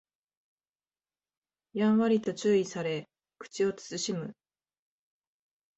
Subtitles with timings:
[1.73, 3.07] やんわりと注意され
[3.37, 4.33] 口を慎む